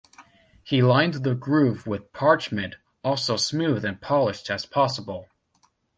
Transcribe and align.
He 0.63 0.81
lined 0.81 1.23
the 1.23 1.35
groove 1.35 1.85
with 1.85 2.11
"parchment, 2.11 2.75
also 3.03 3.37
smooth 3.37 3.85
and 3.85 4.01
polished 4.01 4.49
as 4.49 4.65
possible". 4.65 5.27